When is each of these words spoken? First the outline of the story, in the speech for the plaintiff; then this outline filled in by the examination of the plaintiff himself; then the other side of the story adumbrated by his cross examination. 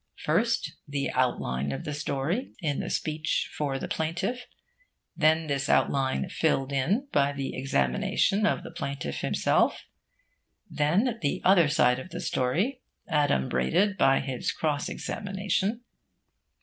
First 0.25 0.77
the 0.87 1.11
outline 1.11 1.71
of 1.71 1.83
the 1.83 1.93
story, 1.93 2.53
in 2.59 2.79
the 2.79 2.89
speech 2.89 3.51
for 3.55 3.77
the 3.77 3.87
plaintiff; 3.87 4.47
then 5.15 5.45
this 5.45 5.69
outline 5.69 6.27
filled 6.27 6.71
in 6.71 7.07
by 7.11 7.33
the 7.33 7.55
examination 7.55 8.47
of 8.47 8.63
the 8.63 8.71
plaintiff 8.71 9.21
himself; 9.21 9.83
then 10.67 11.19
the 11.21 11.39
other 11.43 11.67
side 11.67 11.99
of 11.99 12.09
the 12.09 12.19
story 12.19 12.81
adumbrated 13.11 13.95
by 13.95 14.21
his 14.21 14.51
cross 14.51 14.89
examination. 14.89 15.81